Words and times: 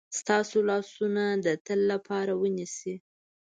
ستاسو 0.19 0.57
لاسونه 0.69 1.23
د 1.45 1.47
تل 1.65 1.79
لپاره 1.91 2.33
ونیسي. 2.41 2.95